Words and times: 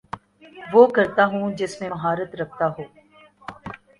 وہ 0.73 0.85
کرتا 0.87 1.25
ہوں 1.25 1.51
جس 1.57 1.79
میں 1.81 1.89
مہارت 1.89 2.35
رکھتا 2.35 2.67
ہو 2.77 2.83